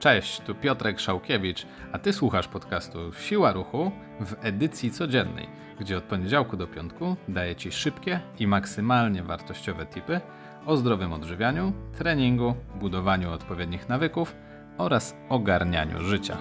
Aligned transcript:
Cześć, 0.00 0.40
tu 0.40 0.54
Piotrek 0.54 1.00
Szałkiewicz, 1.00 1.66
a 1.92 1.98
ty 1.98 2.12
słuchasz 2.12 2.48
podcastu 2.48 3.12
Siła 3.12 3.52
Ruchu 3.52 3.92
w 4.20 4.34
edycji 4.40 4.90
codziennej, 4.90 5.48
gdzie 5.80 5.98
od 5.98 6.04
poniedziałku 6.04 6.56
do 6.56 6.66
piątku 6.66 7.16
daję 7.28 7.56
ci 7.56 7.72
szybkie 7.72 8.20
i 8.38 8.46
maksymalnie 8.46 9.22
wartościowe 9.22 9.86
tipy 9.86 10.20
o 10.66 10.76
zdrowym 10.76 11.12
odżywianiu, 11.12 11.72
treningu, 11.98 12.54
budowaniu 12.74 13.32
odpowiednich 13.32 13.88
nawyków 13.88 14.36
oraz 14.78 15.16
ogarnianiu 15.28 16.02
życia. 16.02 16.36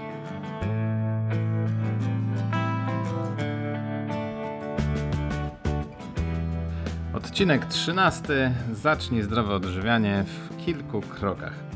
Odcinek 7.14 7.66
13. 7.66 8.52
Zacznij 8.72 9.22
zdrowe 9.22 9.54
odżywianie 9.54 10.24
w 10.24 10.58
kilku 10.66 11.02
krokach. 11.02 11.69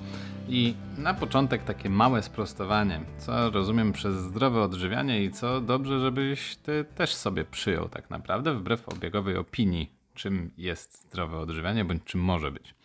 I 0.49 0.73
na 0.97 1.13
początek 1.13 1.63
takie 1.63 1.89
małe 1.89 2.23
sprostowanie, 2.23 3.01
co 3.17 3.49
rozumiem 3.49 3.93
przez 3.93 4.15
zdrowe 4.15 4.61
odżywianie 4.61 5.23
i 5.23 5.31
co 5.31 5.61
dobrze, 5.61 5.99
żebyś 5.99 6.55
ty 6.55 6.85
też 6.95 7.15
sobie 7.15 7.45
przyjął 7.45 7.89
tak 7.89 8.09
naprawdę, 8.09 8.53
wbrew 8.53 8.89
obiegowej 8.89 9.37
opinii, 9.37 9.91
czym 10.13 10.51
jest 10.57 11.01
zdrowe 11.01 11.37
odżywianie 11.37 11.85
bądź 11.85 12.03
czym 12.03 12.21
może 12.21 12.51
być. 12.51 12.75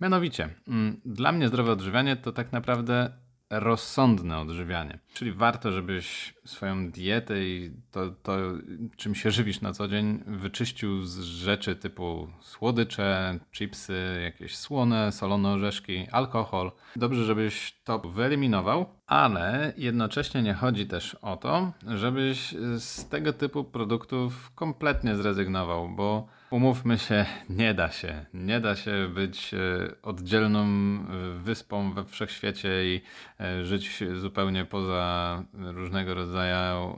Mianowicie, 0.00 0.48
mm, 0.68 1.00
dla 1.04 1.32
mnie 1.32 1.48
zdrowe 1.48 1.72
odżywianie 1.72 2.16
to 2.16 2.32
tak 2.32 2.52
naprawdę 2.52 3.10
rozsądne 3.50 4.38
odżywianie. 4.38 4.98
Czyli 5.14 5.32
warto, 5.32 5.72
żebyś 5.72 6.33
swoją 6.44 6.90
dietę 6.90 7.44
i 7.44 7.70
to, 7.90 8.10
to, 8.10 8.36
czym 8.96 9.14
się 9.14 9.30
żywisz 9.30 9.60
na 9.60 9.72
co 9.72 9.88
dzień, 9.88 10.24
wyczyścił 10.26 11.02
z 11.02 11.20
rzeczy 11.20 11.76
typu 11.76 12.28
słodycze, 12.40 13.38
chipsy, 13.52 14.20
jakieś 14.24 14.56
słone, 14.56 15.12
solone 15.12 15.48
orzeszki, 15.48 16.06
alkohol. 16.12 16.72
Dobrze, 16.96 17.24
żebyś 17.24 17.74
to 17.84 17.98
wyeliminował, 17.98 18.86
ale 19.06 19.72
jednocześnie 19.76 20.42
nie 20.42 20.54
chodzi 20.54 20.86
też 20.86 21.14
o 21.14 21.36
to, 21.36 21.72
żebyś 21.86 22.54
z 22.78 23.08
tego 23.08 23.32
typu 23.32 23.64
produktów 23.64 24.52
kompletnie 24.54 25.16
zrezygnował, 25.16 25.88
bo 25.88 26.28
Umówmy 26.54 26.98
się, 26.98 27.26
nie 27.48 27.74
da 27.74 27.90
się. 27.90 28.26
Nie 28.34 28.60
da 28.60 28.76
się 28.76 29.08
być 29.14 29.54
e, 29.54 29.58
oddzielną 30.02 30.60
e, 30.64 31.38
wyspą 31.38 31.92
we 31.92 32.04
wszechświecie 32.04 32.94
i 32.94 33.02
e, 33.40 33.64
żyć 33.64 34.04
zupełnie 34.14 34.64
poza 34.64 35.42
różnego 35.54 36.14
rodzaju 36.14 36.33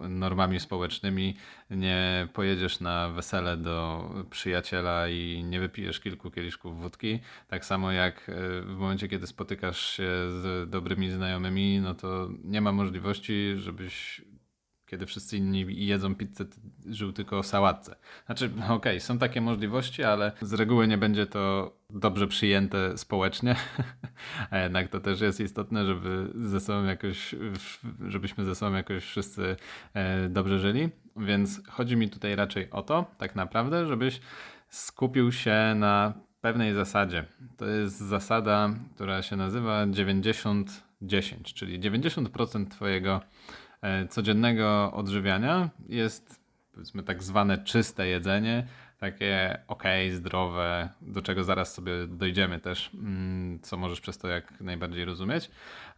normami 0.09 0.61
społecznymi. 0.61 1.37
Nie 1.71 2.29
pojedziesz 2.33 2.81
na 2.81 3.09
wesele 3.09 3.57
do 3.57 4.09
przyjaciela 4.31 5.09
i 5.09 5.45
nie 5.45 5.61
wypijesz 5.61 6.01
kilku 6.01 6.31
kieliszków 6.31 6.81
wódki. 6.81 7.19
Tak 7.49 7.65
samo 7.65 7.93
jak 7.93 8.31
w 8.63 8.75
momencie, 8.79 9.09
kiedy 9.09 9.27
spotykasz 9.27 9.97
się 9.97 10.09
z 10.29 10.71
dobrymi 10.71 11.11
znajomymi, 11.11 11.81
no 11.81 11.95
to 11.95 12.29
nie 12.45 12.61
ma 12.61 12.73
możliwości, 12.73 13.53
żebyś 13.57 14.23
kiedy 14.87 15.07
wszyscy 15.07 15.37
inni 15.37 15.87
jedzą 15.87 16.15
pizzę, 16.15 16.45
żył 16.87 17.13
tylko 17.13 17.39
o 17.39 17.43
sałatce. 17.43 17.97
Znaczy, 18.27 18.51
okej, 18.65 18.77
okay, 18.77 19.01
są 19.01 19.19
takie 19.19 19.41
możliwości, 19.41 20.05
ale 20.05 20.33
z 20.43 20.53
reguły 20.53 20.89
nie 20.89 20.99
będzie 20.99 21.27
to 21.27 21.73
dobrze 21.91 22.27
przyjęte 22.27 22.99
społecznie, 22.99 23.57
a 24.51 24.59
jednak 24.59 24.89
to 24.89 25.01
też 25.01 25.21
jest 25.21 25.41
istotne, 25.41 25.87
żeby 25.87 26.33
ze 26.35 26.61
sobą 26.61 26.85
jakoś, 26.85 27.35
żebyśmy 28.09 28.45
ze 28.45 28.55
sobą 28.55 28.77
jakoś 28.77 29.05
wszyscy 29.05 29.57
e, 29.95 30.29
dobrze 30.29 30.59
żyli, 30.59 30.89
więc 31.17 31.67
chodzi 31.69 31.97
mi 31.97 32.11
tutaj 32.11 32.37
raczej 32.37 32.71
o 32.71 32.83
to, 32.83 33.07
tak 33.19 33.37
naprawdę, 33.37 33.87
żebyś 33.87 34.21
skupił 34.69 35.33
się 35.33 35.75
na 35.77 36.13
pewnej 36.41 36.75
zasadzie. 36.75 37.25
To 37.57 37.67
jest 37.67 37.99
zasada, 37.99 38.71
która 38.95 39.23
się 39.23 39.37
nazywa 39.37 39.87
90-10, 39.87 40.65
czyli 41.55 41.81
90% 41.81 42.69
Twojego 42.69 43.21
codziennego 44.09 44.93
odżywiania. 44.93 45.71
Jest 45.89 46.41
powiedzmy 46.73 47.03
tak 47.03 47.23
zwane 47.23 47.59
czyste 47.59 48.07
jedzenie, 48.07 48.67
takie 48.99 49.59
ok, 49.69 49.83
zdrowe, 50.13 50.89
do 51.01 51.23
czego 51.23 51.45
zaraz 51.45 51.75
sobie 51.75 51.93
dojdziemy 52.07 52.61
też, 52.61 52.91
mm, 52.95 53.61
co 53.63 53.77
możesz 53.77 54.01
przez 54.01 54.19
to 54.19 54.29
jak 54.29 54.61
najbardziej 54.61 55.05
rozumieć, 55.05 55.51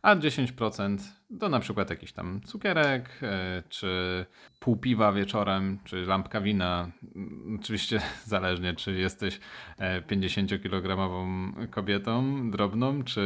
a 0.02 0.16
10% 0.16 0.98
to 1.40 1.48
na 1.48 1.60
przykład 1.60 1.90
jakiś 1.90 2.12
tam 2.12 2.40
cukierek, 2.40 3.10
e, 3.22 3.62
czy 3.68 4.26
pół 4.60 4.76
piwa 4.76 5.12
wieczorem, 5.12 5.78
czy 5.84 6.06
lampka 6.06 6.40
wina. 6.40 6.90
Mm, 7.16 7.58
oczywiście 7.60 8.00
zależnie, 8.24 8.74
czy 8.74 8.92
jesteś 8.92 9.40
50-kilogramową 10.08 11.52
e, 11.62 11.66
kobietą 11.66 12.50
drobną, 12.50 13.04
czy 13.04 13.20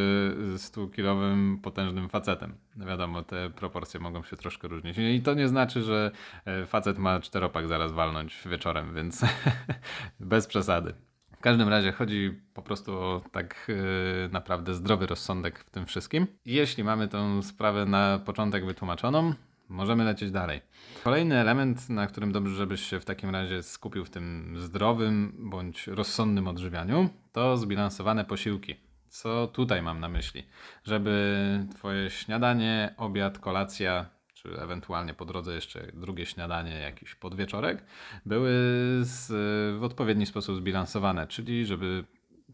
100-kilowym 0.56 1.59
potężnym 1.62 2.09
facetem. 2.09 2.55
No 2.77 2.87
wiadomo, 2.87 3.22
te 3.22 3.50
proporcje 3.50 4.00
mogą 4.00 4.22
się 4.22 4.37
troszkę 4.37 4.69
różnić. 4.69 4.99
I 4.99 5.22
to 5.22 5.34
nie 5.34 5.49
znaczy, 5.49 5.83
że 5.83 6.10
e, 6.44 6.66
facet 6.66 6.99
ma 6.99 7.21
czteropak 7.21 7.69
zaraz 7.69 7.93
walnąć 7.93 8.43
wieczorem, 8.47 8.94
więc 8.94 9.25
bez 10.21 10.47
przesady. 10.47 10.94
W 11.42 11.44
każdym 11.44 11.69
razie 11.69 11.92
chodzi 11.92 12.41
po 12.54 12.62
prostu 12.62 12.98
o 12.98 13.22
tak 13.32 13.64
yy, 13.69 14.28
naprawdę 14.32 14.75
zdrowy 14.75 15.06
rozsądek 15.06 15.58
w 15.58 15.70
tym 15.70 15.86
wszystkim. 15.86 16.26
Jeśli 16.44 16.84
mamy 16.84 17.08
tę 17.08 17.42
sprawę 17.42 17.86
na 17.86 18.19
początek 18.19 18.66
wytłumaczoną, 18.66 19.34
możemy 19.69 20.04
lecieć 20.04 20.30
dalej. 20.30 20.60
Kolejny 21.04 21.38
element, 21.38 21.91
na 21.91 22.06
którym 22.06 22.32
dobrze, 22.32 22.54
żebyś 22.54 22.80
się 22.80 23.00
w 23.00 23.04
takim 23.04 23.30
razie 23.30 23.62
skupił 23.62 24.04
w 24.04 24.10
tym 24.10 24.54
zdrowym 24.58 25.36
bądź 25.50 25.86
rozsądnym 25.86 26.48
odżywianiu, 26.48 27.08
to 27.32 27.56
zbilansowane 27.56 28.24
posiłki. 28.24 28.76
Co 29.09 29.47
tutaj 29.47 29.82
mam 29.82 30.00
na 30.00 30.09
myśli? 30.09 30.47
Żeby 30.84 31.66
Twoje 31.74 32.10
śniadanie, 32.10 32.94
obiad, 32.97 33.38
kolacja 33.38 34.06
czy 34.42 34.60
ewentualnie 34.60 35.14
po 35.14 35.25
drodze 35.25 35.54
jeszcze 35.54 35.86
drugie 35.94 36.26
śniadanie, 36.26 36.70
jakiś 36.70 37.14
podwieczorek, 37.14 37.84
były 38.26 38.50
z, 39.00 39.28
w 39.78 39.82
odpowiedni 39.84 40.26
sposób 40.26 40.56
zbilansowane, 40.56 41.26
czyli 41.26 41.66
żeby 41.66 42.04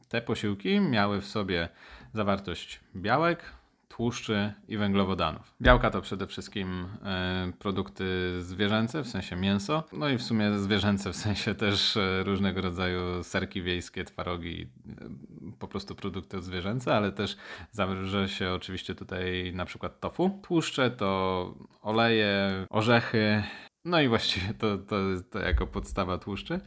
te 0.08 0.22
posiłki 0.22 0.80
miały 0.80 1.20
w 1.20 1.26
sobie 1.26 1.68
zawartość 2.14 2.80
białek, 2.96 3.57
tłuszczy 3.88 4.52
i 4.68 4.76
węglowodanów. 4.76 5.54
Białka 5.62 5.90
to 5.90 6.00
przede 6.00 6.26
wszystkim 6.26 6.86
e, 7.04 7.52
produkty 7.58 8.04
zwierzęce, 8.42 9.02
w 9.02 9.08
sensie 9.08 9.36
mięso, 9.36 9.84
no 9.92 10.08
i 10.08 10.18
w 10.18 10.22
sumie 10.22 10.58
zwierzęce 10.58 11.12
w 11.12 11.16
sensie 11.26 11.54
też 11.54 11.96
e, 11.96 12.22
różnego 12.24 12.60
rodzaju 12.60 13.22
serki 13.22 13.62
wiejskie, 13.62 14.04
twarogi, 14.04 14.68
e, 14.88 15.54
po 15.58 15.68
prostu 15.68 15.94
produkty 15.94 16.42
zwierzęce, 16.42 16.96
ale 16.96 17.12
też 17.12 17.36
zawrze 17.70 18.28
się 18.28 18.52
oczywiście 18.52 18.94
tutaj 18.94 19.52
na 19.54 19.64
przykład 19.64 20.00
tofu. 20.00 20.40
Tłuszcze 20.42 20.90
to 20.90 21.54
oleje, 21.82 22.66
orzechy, 22.70 23.42
no 23.84 24.00
i 24.00 24.08
właściwie 24.08 24.54
to, 24.54 24.78
to 24.78 24.96
to 25.30 25.38
jako 25.38 25.66
podstawa 25.66 26.18
tłuszczy, 26.18 26.60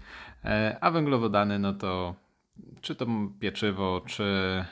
a 0.81 0.91
węglowodany 0.91 1.59
no 1.59 1.73
to 1.73 2.15
czy 2.81 2.95
to 2.95 3.05
pieczywo, 3.39 4.01
czy 4.07 4.23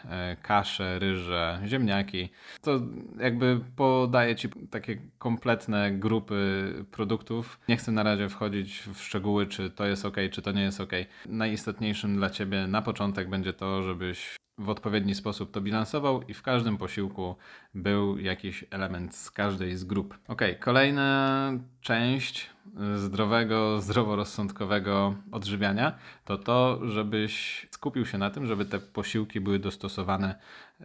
e, 0.09 0.37
kasze, 0.41 0.99
ryże, 0.99 1.61
ziemniaki, 1.65 2.29
to 2.61 2.79
jakby 3.19 3.61
podaje 3.75 4.35
ci 4.35 4.49
takie 4.69 4.97
kompletne 5.17 5.91
grupy 5.91 6.73
produktów. 6.91 7.59
Nie 7.67 7.77
chcę 7.77 7.91
na 7.91 8.03
razie 8.03 8.29
wchodzić 8.29 8.79
w 8.79 9.01
szczegóły, 9.01 9.47
czy 9.47 9.69
to 9.69 9.85
jest 9.85 10.05
ok, 10.05 10.17
czy 10.31 10.41
to 10.41 10.51
nie 10.51 10.61
jest 10.61 10.81
ok. 10.81 10.91
Najistotniejszym 11.25 12.17
dla 12.17 12.29
ciebie 12.29 12.67
na 12.67 12.81
początek 12.81 13.29
będzie 13.29 13.53
to, 13.53 13.83
żebyś 13.83 14.39
w 14.59 14.69
odpowiedni 14.69 15.15
sposób 15.15 15.51
to 15.51 15.61
bilansował 15.61 16.21
i 16.21 16.33
w 16.33 16.41
każdym 16.41 16.77
posiłku 16.77 17.35
był 17.73 18.19
jakiś 18.19 18.65
element 18.71 19.15
z 19.15 19.31
każdej 19.31 19.77
z 19.77 19.83
grup. 19.83 20.17
Ok, 20.27 20.41
kolejna 20.59 21.51
część 21.81 22.49
zdrowego, 22.95 23.81
zdroworozsądkowego 23.81 25.15
odżywiania 25.31 25.97
to 26.25 26.37
to, 26.37 26.79
żebyś 26.83 27.67
skupił 27.71 28.05
się 28.05 28.17
na 28.17 28.29
tym, 28.29 28.45
żeby 28.45 28.65
te 28.65 28.79
posiłki 28.79 29.41
były 29.41 29.59
dostosowane 29.59 30.35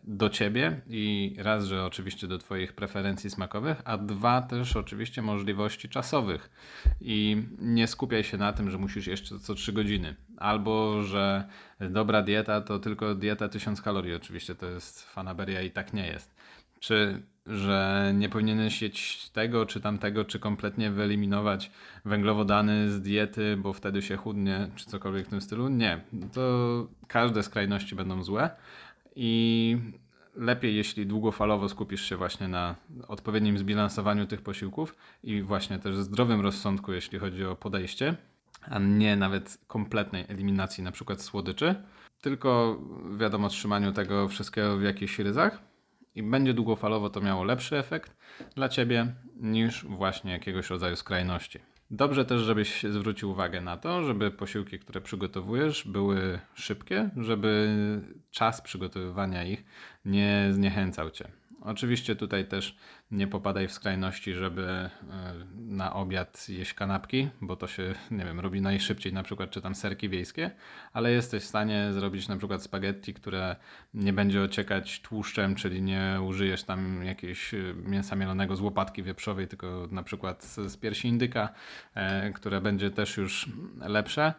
do 0.04 0.30
ciebie 0.30 0.80
i 0.88 1.36
raz, 1.38 1.64
że 1.64 1.84
oczywiście 1.84 2.26
do 2.26 2.38
Twoich 2.38 2.72
preferencji 2.72 3.31
smakowych, 3.31 3.82
a 3.84 3.99
dwa 3.99 4.43
też 4.43 4.76
oczywiście 4.76 5.22
możliwości 5.22 5.88
czasowych. 5.88 6.50
I 7.00 7.43
nie 7.58 7.87
skupiaj 7.87 8.25
się 8.25 8.37
na 8.37 8.52
tym, 8.52 8.70
że 8.70 8.78
musisz 8.78 9.06
jeszcze 9.06 9.38
co 9.38 9.54
3 9.54 9.72
godziny, 9.72 10.16
albo 10.36 11.02
że 11.02 11.44
dobra 11.81 12.22
dieta 12.22 12.60
to 12.60 12.78
tylko 12.78 13.14
dieta 13.14 13.48
1000 13.48 13.82
kalorii. 13.82 14.14
Oczywiście 14.14 14.54
to 14.54 14.66
jest 14.66 15.02
fanaberia 15.02 15.62
i 15.62 15.70
tak 15.70 15.92
nie 15.92 16.06
jest. 16.06 16.34
Czy 16.81 17.22
że 17.46 18.12
nie 18.14 18.28
powinieneś 18.28 18.82
jeść 18.82 19.28
tego 19.28 19.66
czy 19.66 19.81
tamtego, 19.81 20.25
czy 20.25 20.38
kompletnie 20.38 20.90
wyeliminować 20.90 21.70
węglowodany 22.04 22.90
z 22.90 23.00
diety, 23.00 23.56
bo 23.56 23.72
wtedy 23.72 24.02
się 24.02 24.16
chudnie, 24.16 24.69
czy 24.76 24.86
cokolwiek 24.86 25.26
w 25.26 25.31
tym 25.31 25.40
stylu? 25.40 25.69
Nie. 25.69 26.00
To 26.32 26.87
każde 27.08 27.42
skrajności 27.42 27.94
będą 27.94 28.22
złe 28.22 28.50
i 29.16 29.76
lepiej, 30.37 30.76
jeśli 30.76 31.06
długofalowo 31.06 31.69
skupisz 31.69 32.08
się 32.08 32.16
właśnie 32.16 32.48
na 32.48 32.75
odpowiednim 33.08 33.58
zbilansowaniu 33.58 34.26
tych 34.26 34.42
posiłków 34.42 34.96
i 35.22 35.42
właśnie 35.42 35.78
też 35.78 35.96
zdrowym 35.96 36.40
rozsądku, 36.40 36.92
jeśli 36.92 37.19
chodzi 37.19 37.44
o 37.44 37.56
podejście, 37.56 38.16
a 38.70 38.78
nie 38.78 39.16
nawet 39.16 39.58
kompletnej 39.66 40.25
eliminacji 40.28 40.84
na 40.84 40.93
przykład 40.93 41.22
słodyczy, 41.22 41.75
tylko 42.20 42.81
wiadomo, 43.19 43.49
trzymaniu 43.49 43.93
tego 43.93 44.28
wszystkiego 44.28 44.76
w 44.76 44.82
jakichś 44.82 45.19
ryzach 45.19 45.62
i 46.14 46.22
będzie 46.22 46.55
długofalowo 46.55 47.11
to 47.11 47.20
miało 47.20 47.44
lepszy 47.44 47.78
efekt 47.78 48.16
dla 48.55 48.69
ciebie 48.69 49.14
niż 49.37 49.84
właśnie 49.84 50.32
jakiegoś 50.32 50.70
rodzaju 50.70 50.96
skrajności. 50.96 51.58
Dobrze 51.90 52.25
też, 52.25 52.40
żebyś 52.40 52.82
zwrócił 52.82 53.31
uwagę 53.31 53.61
na 53.61 53.76
to, 53.76 54.02
żeby 54.02 54.31
posiłki, 54.31 54.78
które 54.78 55.00
przygotowujesz, 55.00 55.88
były 55.88 56.38
szybkie, 56.55 57.11
żeby 57.16 57.69
czas 58.31 58.61
przygotowywania 58.61 59.44
ich 59.44 59.64
nie 60.05 60.49
zniechęcał 60.50 61.11
cię. 61.11 61.28
Oczywiście 61.64 62.16
tutaj 62.16 62.44
też 62.46 62.76
nie 63.11 63.26
popadaj 63.26 63.69
w 63.69 63.72
skrajności, 63.72 64.34
żeby 64.34 64.62
e, 64.62 64.90
na 65.56 65.94
obiad 65.94 66.49
jeść 66.49 66.75
kanapki, 66.75 67.28
bo 67.40 67.56
to 67.56 67.66
się, 67.66 67.94
nie 68.11 68.25
wiem, 68.25 68.40
robi 68.40 68.61
najszybciej, 68.61 69.12
na 69.12 69.22
przykład 69.22 69.50
czy 69.50 69.61
tam 69.61 69.75
serki 69.75 70.08
wiejskie, 70.08 70.50
ale 70.93 71.12
jesteś 71.12 71.43
w 71.43 71.46
stanie 71.46 71.93
zrobić 71.93 72.28
na 72.28 72.37
przykład 72.37 72.62
spaghetti, 72.62 73.14
które 73.14 73.56
nie 73.94 74.12
będzie 74.12 74.43
ociekać 74.43 75.00
tłuszczem, 75.00 75.55
czyli 75.55 75.82
nie 75.82 76.19
użyjesz 76.26 76.64
tam 76.64 77.05
jakiegoś 77.05 77.55
e, 77.55 77.58
mięsa 77.75 78.16
mielonego 78.16 78.56
z 78.56 78.61
łopatki 78.61 79.02
wieprzowej, 79.02 79.49
tylko 79.49 79.88
na 79.90 80.02
przykład 80.02 80.44
z 80.44 80.76
piersi 80.76 81.08
indyka, 81.08 81.49
e, 81.94 82.32
które 82.32 82.61
będzie 82.61 82.90
też 82.90 83.16
już 83.16 83.49
lepsze. 83.81 84.34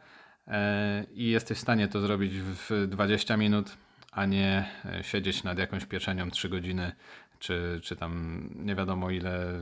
I 1.14 1.30
jesteś 1.30 1.58
w 1.58 1.62
stanie 1.62 1.88
to 1.88 2.02
zrobić 2.02 2.34
w 2.34 2.88
20 2.88 3.38
minut 3.38 3.78
a 4.16 4.26
nie 4.26 4.66
e, 4.86 5.04
siedzieć 5.04 5.44
nad 5.44 5.60
jakąś 5.60 5.86
pieczenią 5.86 6.32
3 6.32 6.50
godziny, 6.50 6.92
czy, 7.40 7.80
czy 7.84 7.96
tam 7.96 8.44
nie 8.56 8.76
wiadomo 8.76 9.12
ile 9.12 9.62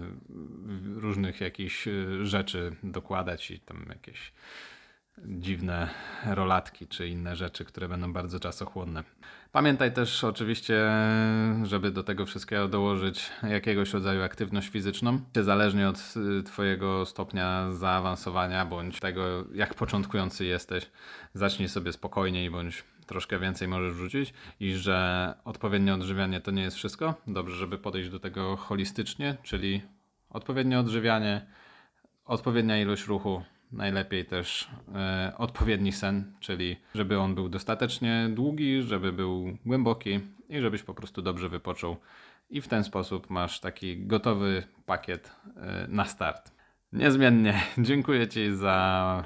różnych 0.95 1.41
jakichś 1.41 1.87
e, 1.87 2.25
rzeczy 2.25 2.75
dokładać 2.83 3.51
i 3.51 3.59
tam 3.59 3.85
jakieś 3.89 4.33
dziwne 5.17 5.89
rolatki 6.25 6.87
czy 6.87 7.07
inne 7.07 7.35
rzeczy, 7.35 7.65
które 7.65 7.87
będą 7.87 8.13
bardzo 8.13 8.39
czasochłonne. 8.39 9.03
Pamiętaj 9.51 9.93
też 9.93 10.23
oczywiście, 10.23 10.91
żeby 11.63 11.91
do 11.91 12.03
tego 12.03 12.25
wszystkiego 12.25 12.67
dołożyć 12.67 13.31
jakiegoś 13.49 13.93
rodzaju 13.93 14.23
aktywność 14.23 14.69
fizyczną. 14.69 15.19
Zależnie 15.41 15.89
od 15.89 16.13
Twojego 16.45 17.05
stopnia 17.05 17.71
zaawansowania 17.71 18.65
bądź 18.65 18.99
tego, 18.99 19.45
jak 19.53 19.73
początkujący 19.73 20.45
jesteś, 20.45 20.91
zacznij 21.33 21.69
sobie 21.69 21.93
spokojniej 21.93 22.51
bądź 22.51 22.83
troszkę 23.05 23.39
więcej 23.39 23.67
możesz 23.67 23.93
wrzucić 23.93 24.33
i 24.59 24.73
że 24.73 25.33
odpowiednie 25.45 25.93
odżywianie 25.93 26.41
to 26.41 26.51
nie 26.51 26.61
jest 26.61 26.77
wszystko. 26.77 27.13
Dobrze, 27.27 27.55
żeby 27.55 27.77
podejść 27.77 28.09
do 28.09 28.19
tego 28.19 28.55
holistycznie, 28.55 29.37
czyli 29.43 29.81
odpowiednie 30.29 30.79
odżywianie, 30.79 31.45
odpowiednia 32.25 32.81
ilość 32.81 33.07
ruchu, 33.07 33.43
najlepiej 33.71 34.25
też 34.25 34.67
e, 34.95 35.33
odpowiedni 35.37 35.91
sen, 35.91 36.33
czyli 36.39 36.77
żeby 36.95 37.19
on 37.19 37.35
był 37.35 37.49
dostatecznie 37.49 38.29
długi, 38.29 38.81
żeby 38.81 39.11
był 39.11 39.57
głęboki 39.65 40.19
i 40.49 40.61
żebyś 40.61 40.83
po 40.83 40.93
prostu 40.93 41.21
dobrze 41.21 41.49
wypoczął. 41.49 41.97
I 42.49 42.61
w 42.61 42.67
ten 42.67 42.83
sposób 42.83 43.29
masz 43.29 43.59
taki 43.59 44.05
gotowy 44.05 44.63
pakiet 44.85 45.31
e, 45.55 45.87
na 45.87 46.05
start. 46.05 46.51
Niezmiennie 46.93 47.61
dziękuję 47.77 48.27
Ci 48.27 48.55
za 48.55 49.25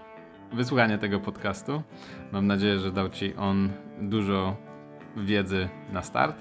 wysłuchanie 0.54 0.98
tego 0.98 1.20
podcastu. 1.20 1.84
Mam 2.32 2.48
nadzieję, 2.48 2.80
że 2.80 2.92
dał 2.92 3.10
Ci 3.10 3.36
on 3.36 3.70
dużo 4.02 4.56
wiedzy 5.18 5.70
na 5.92 6.02
start. 6.02 6.36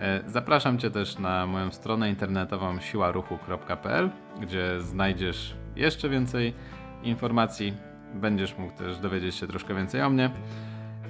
E, 0.00 0.22
zapraszam 0.26 0.78
Cię 0.78 0.90
też 0.90 1.18
na 1.18 1.46
moją 1.46 1.70
stronę 1.72 2.10
internetową 2.10 2.80
siłaruchu.pl, 2.80 4.10
gdzie 4.40 4.80
znajdziesz 4.80 5.56
jeszcze 5.76 6.08
więcej 6.08 6.54
informacji. 7.02 7.74
Będziesz 8.14 8.58
mógł 8.58 8.72
też 8.72 8.98
dowiedzieć 8.98 9.34
się 9.34 9.46
troszkę 9.46 9.74
więcej 9.74 10.02
o 10.02 10.10
mnie. 10.10 10.30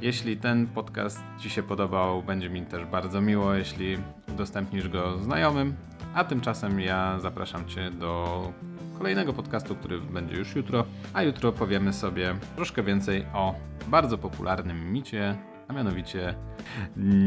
Jeśli 0.03 0.37
ten 0.37 0.67
podcast 0.67 1.23
Ci 1.39 1.51
się 1.51 1.63
podobał, 1.63 2.23
będzie 2.23 2.51
mi 2.51 2.67
też 2.67 2.85
bardzo 2.85 3.21
miło, 3.21 3.55
jeśli 3.55 3.99
udostępnisz 4.33 4.89
go 4.89 5.19
znajomym. 5.19 5.75
A 6.15 6.25
tymczasem 6.25 6.81
ja 6.81 7.19
zapraszam 7.19 7.69
Cię 7.69 7.91
do 7.91 8.53
kolejnego 9.01 9.33
podcastu, 9.33 9.77
który 9.77 10.01
będzie 10.01 10.37
już 10.37 10.57
jutro. 10.57 10.85
A 11.13 11.23
jutro 11.23 11.53
powiemy 11.53 11.93
sobie 11.93 12.35
troszkę 12.57 12.83
więcej 12.83 13.27
o 13.35 13.55
bardzo 13.89 14.19
popularnym 14.19 14.93
micie, 14.93 15.37
a 15.69 15.73
mianowicie 15.73 16.35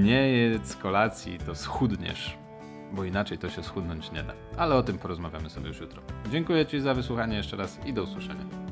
nie 0.03 0.29
jedz 0.29 0.75
kolacji, 0.75 1.37
to 1.45 1.55
schudniesz 1.55 2.37
bo 2.91 3.03
inaczej 3.03 3.37
to 3.37 3.49
się 3.49 3.63
schudnąć 3.63 4.11
nie 4.11 4.23
da. 4.23 4.33
Ale 4.57 4.75
o 4.75 4.83
tym 4.83 4.97
porozmawiamy 4.97 5.49
sobie 5.49 5.67
już 5.67 5.79
jutro. 5.79 6.01
Dziękuję 6.31 6.65
Ci 6.65 6.81
za 6.81 6.93
wysłuchanie 6.93 7.37
jeszcze 7.37 7.57
raz 7.57 7.79
i 7.85 7.93
do 7.93 8.03
usłyszenia. 8.03 8.62